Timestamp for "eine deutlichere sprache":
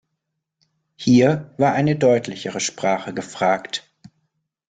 1.73-3.13